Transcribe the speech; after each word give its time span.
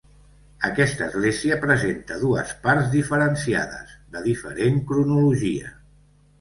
Aquesta 0.69 1.03
església 1.07 1.57
presenta 1.65 2.17
dues 2.23 2.55
parts 2.65 2.89
diferenciades, 2.95 3.95
de 4.17 4.27
diferent 4.31 4.85
cronologia. 4.93 5.75